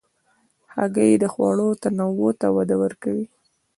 [0.73, 3.25] هګۍ د خوړو تنوع ته وده ورکوي.